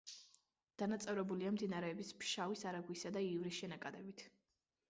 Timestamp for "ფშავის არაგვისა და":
2.23-3.25